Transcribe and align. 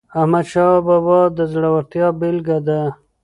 احمدشاه 0.19 0.75
بابا 0.87 1.19
د 1.37 1.39
زړورتیا 1.51 2.07
بېلګه 2.19 2.57
ده. 2.67 2.81